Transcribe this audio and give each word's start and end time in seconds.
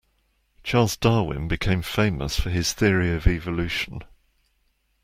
Charles 0.63 0.97
Darwin 0.97 1.47
became 1.47 1.83
famous 1.83 2.39
for 2.39 2.49
his 2.49 2.73
theory 2.73 3.11
of 3.11 3.27
evolution. 3.27 3.99